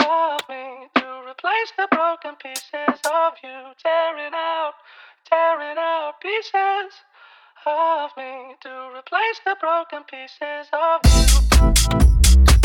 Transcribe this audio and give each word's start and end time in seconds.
of 0.00 0.40
me 0.48 0.88
to 0.96 1.22
replace 1.28 1.72
the 1.76 1.88
broken 1.90 2.36
pieces 2.36 3.00
of 3.04 3.32
you, 3.42 3.72
tearing 3.82 4.34
out, 4.34 4.74
tearing 5.24 5.78
out 5.78 6.14
pieces 6.20 6.92
of 7.66 8.10
me 8.16 8.54
to 8.60 8.90
replace 8.96 9.40
the 9.44 9.56
broken 9.60 10.04
pieces 10.04 10.68
of 10.72 11.00
you. 11.04 12.59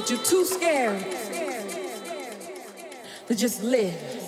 That 0.00 0.08
you're 0.08 0.24
too 0.24 0.44
scared 0.46 1.04
to 3.26 3.34
just 3.34 3.62
live. 3.62 4.19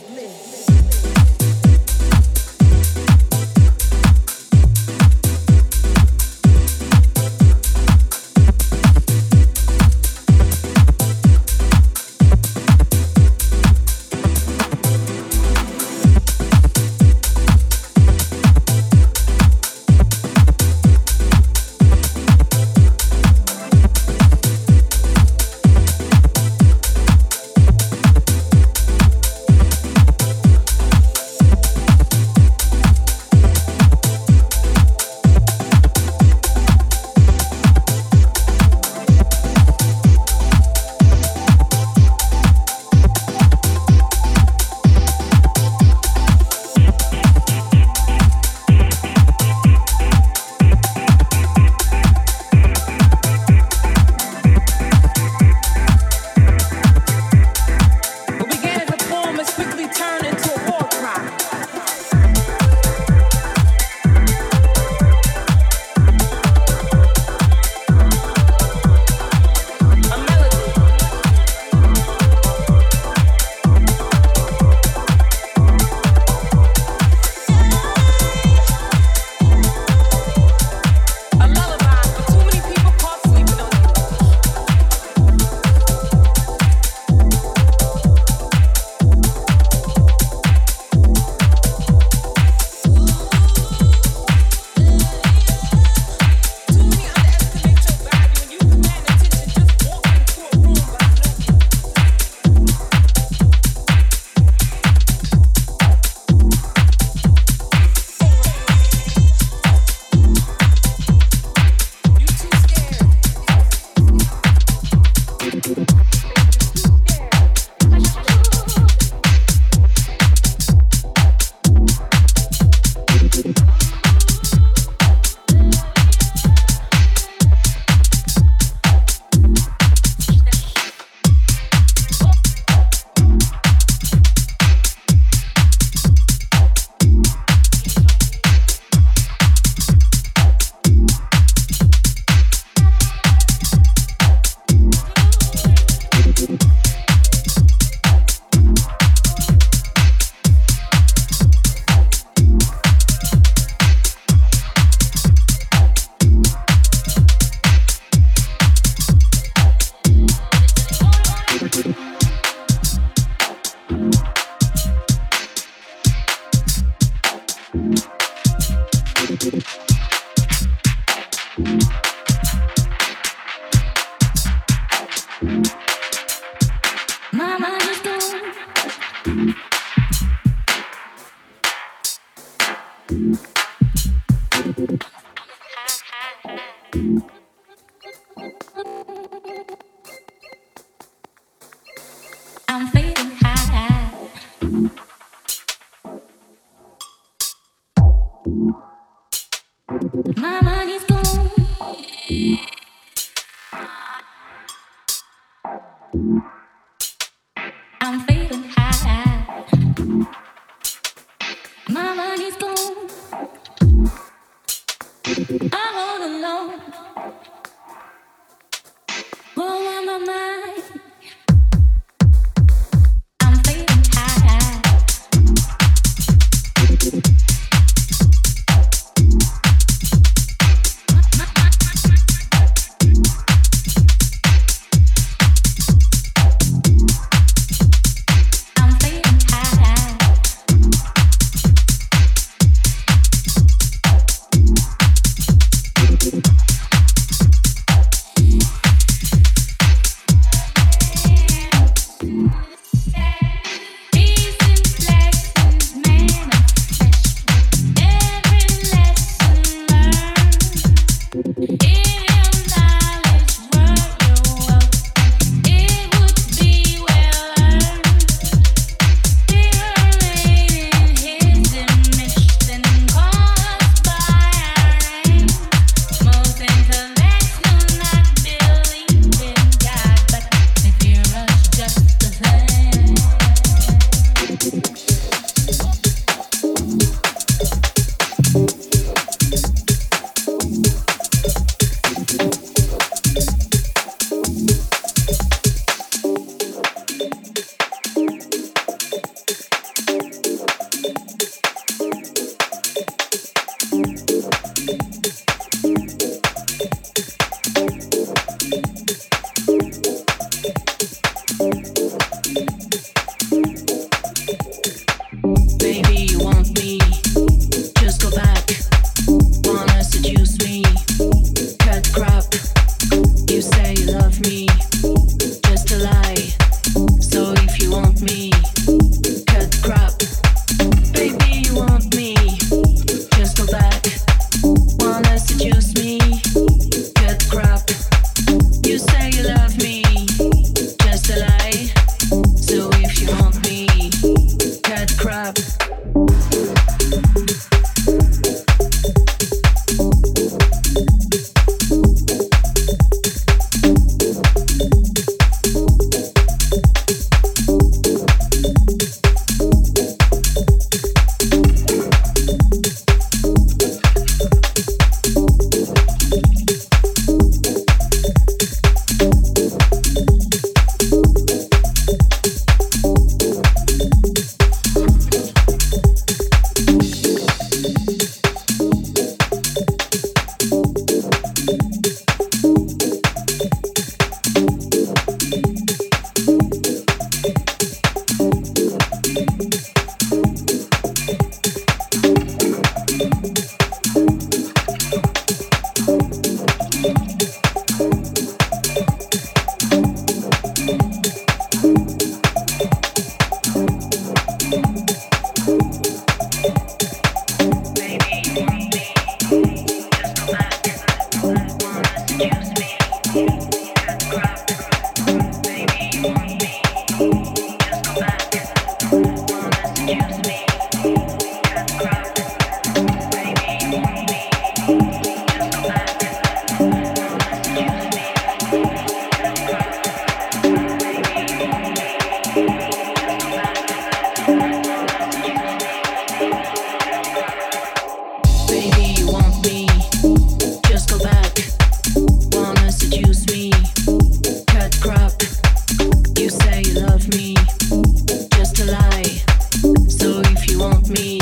want 450.82 451.10
me. 451.10 451.41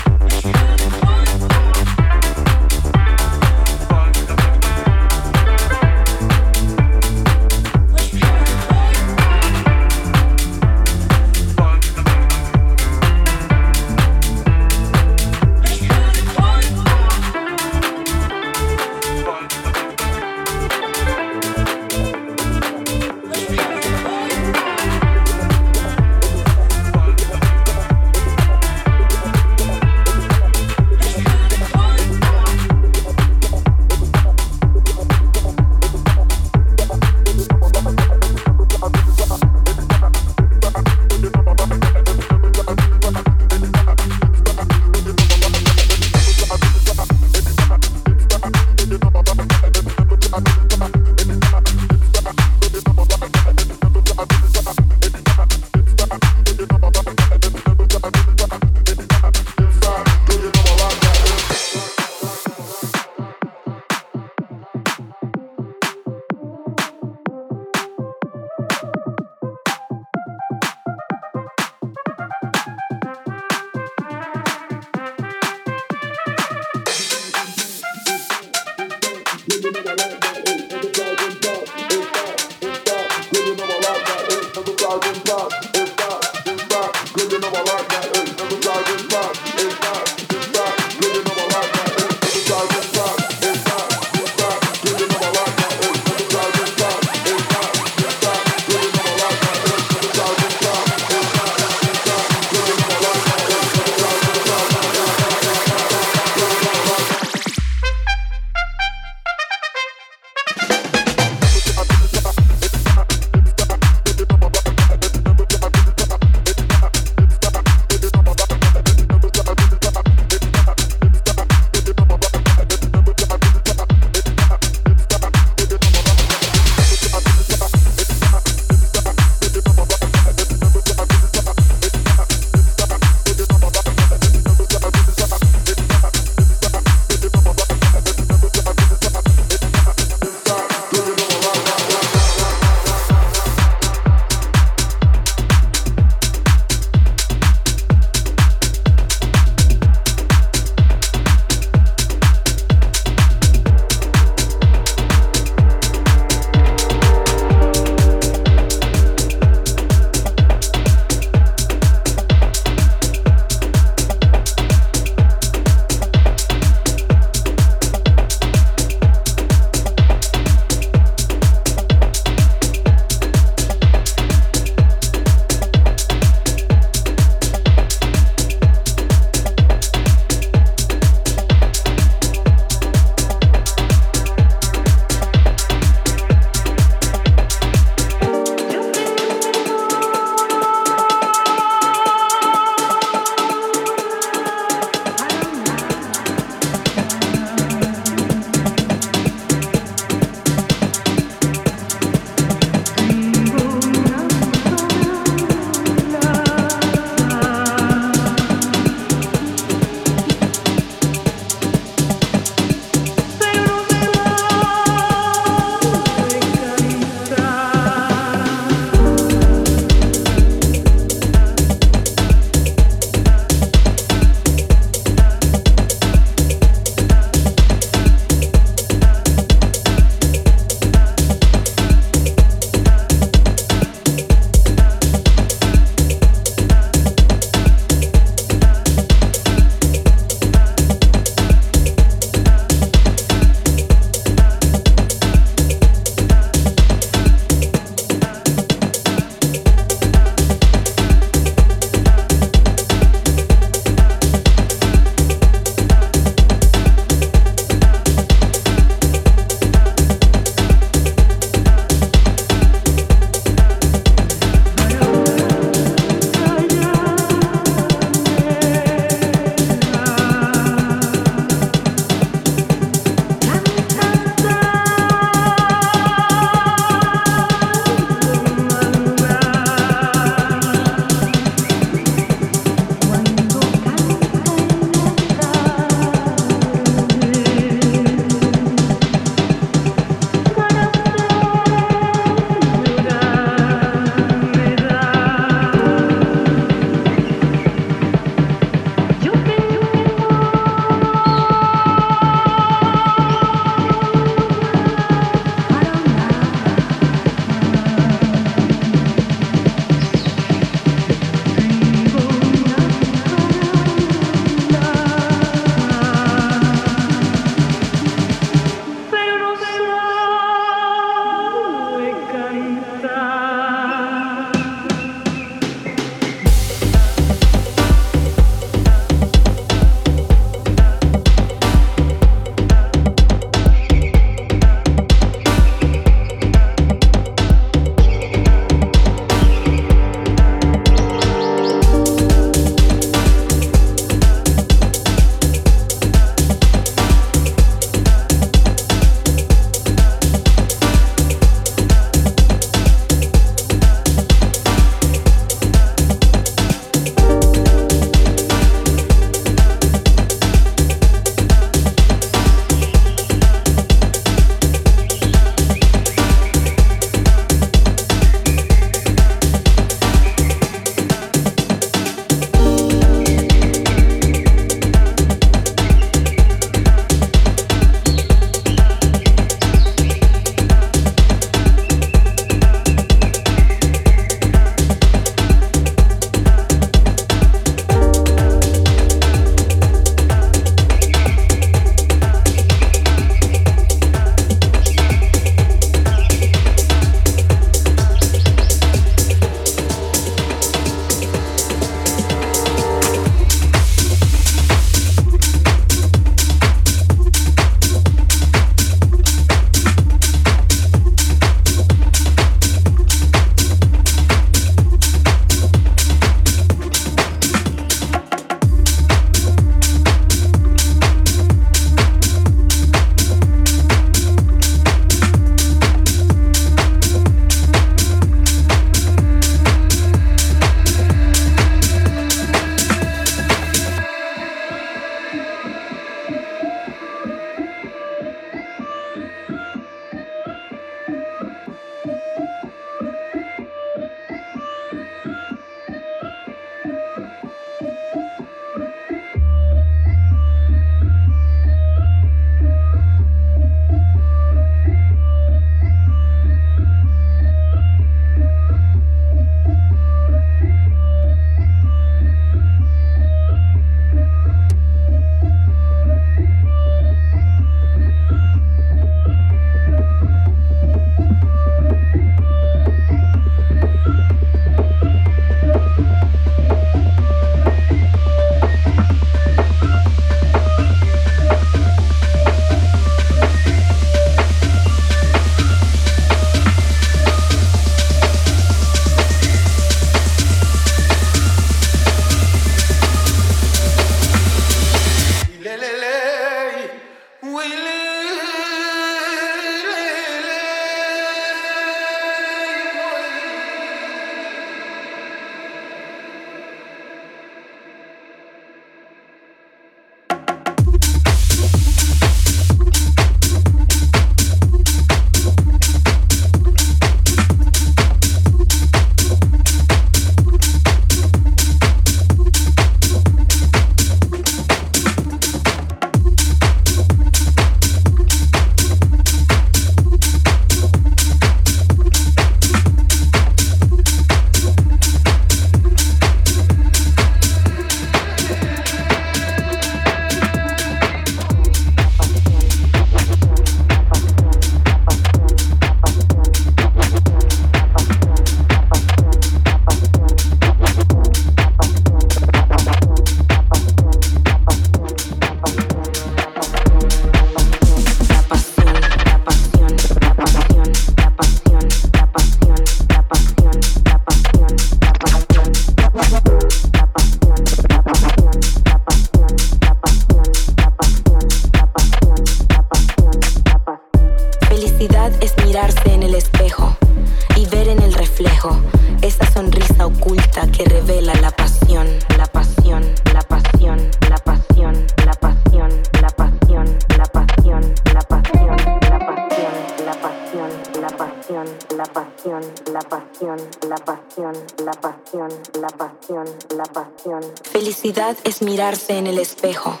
en 599.08 599.26
el 599.26 599.38
espejo 599.38 600.00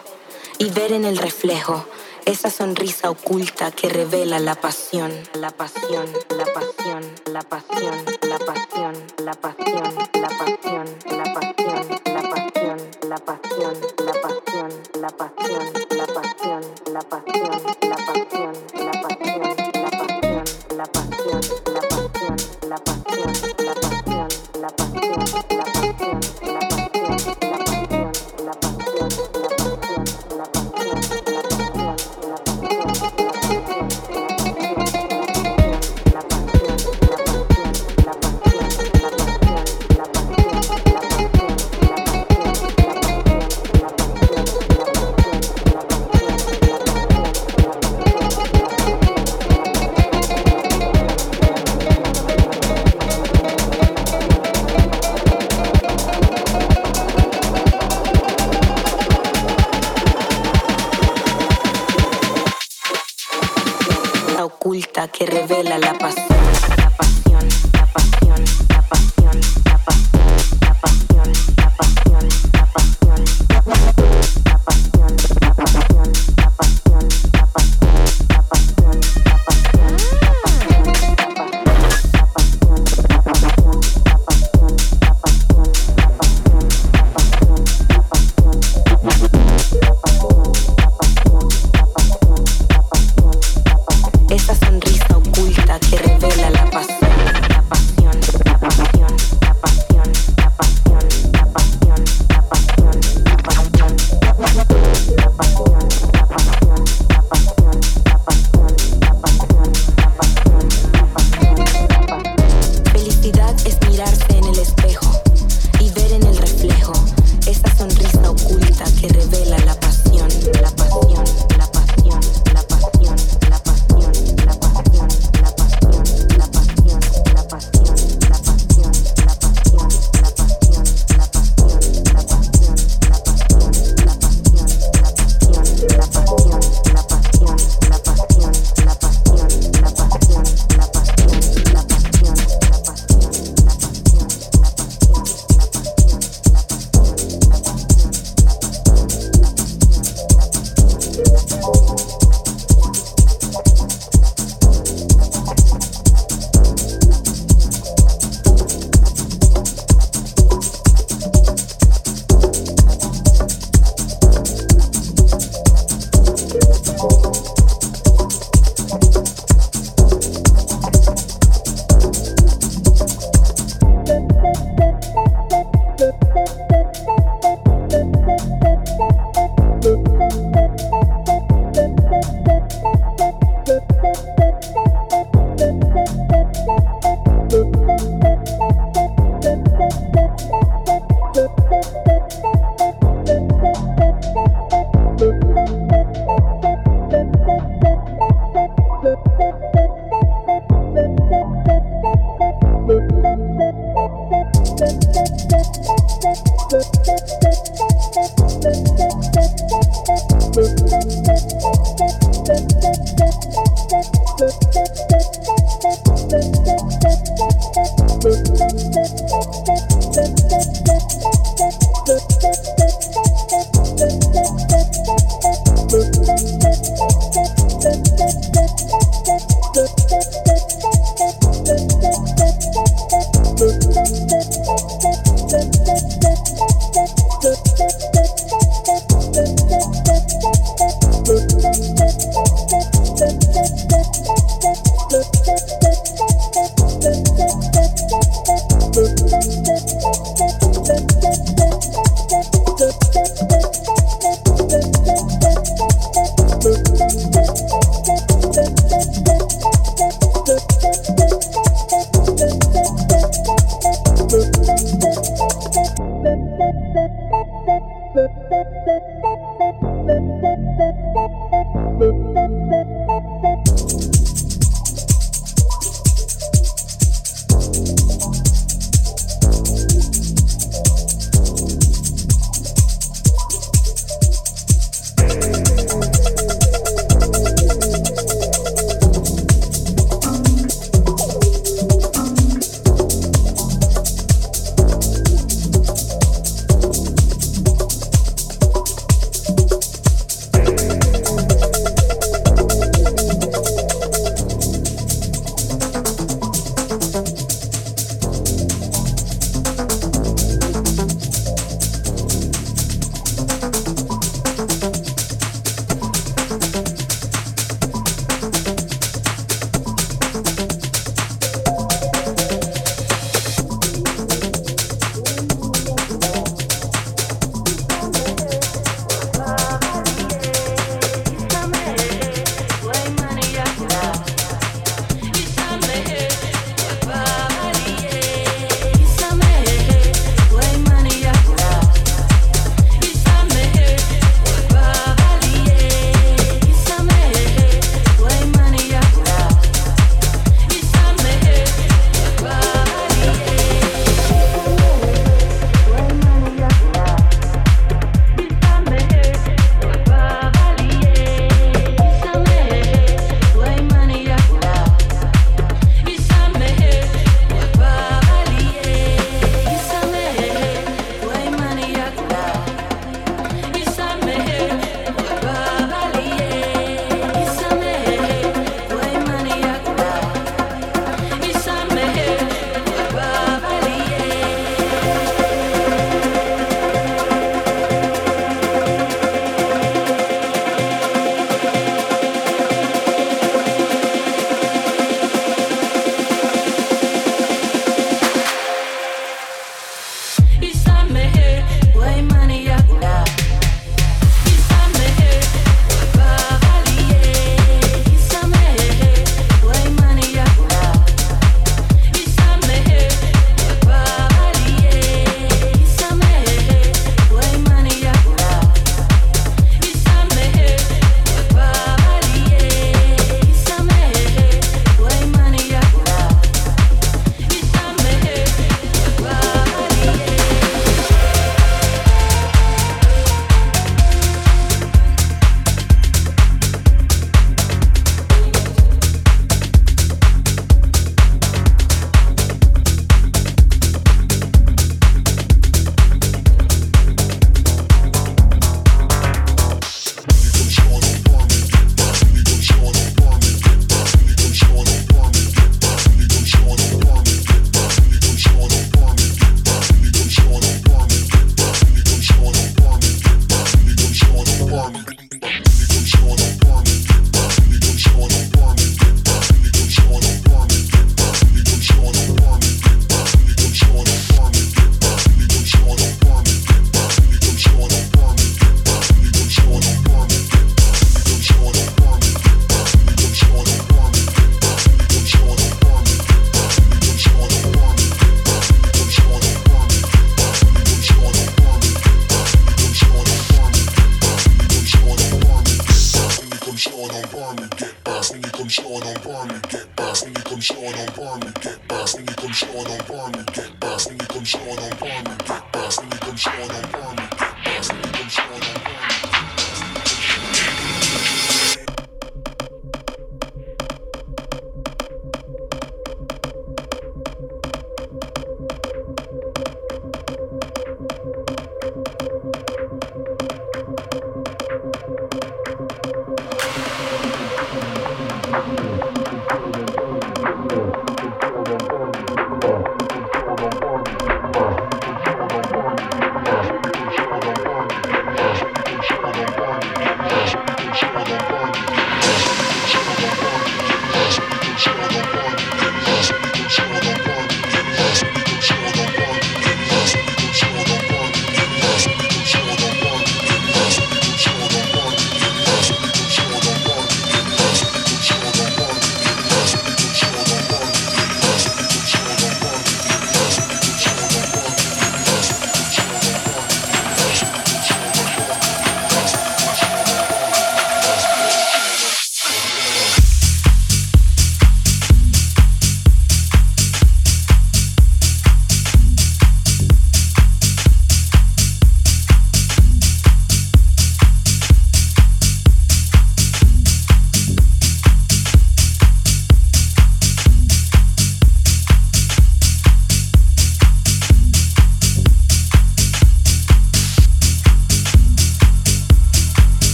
y 0.56 0.70
ver 0.70 0.92
en 0.92 1.04
el 1.04 1.18
reflejo 1.18 1.84
esa 2.24 2.48
sonrisa 2.48 3.10
oculta 3.10 3.70
que 3.70 3.90
revela 3.90 4.38
la 4.38 4.54
pasión. 4.54 4.97